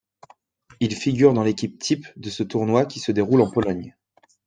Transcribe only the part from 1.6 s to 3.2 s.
type de ce tournoi qui se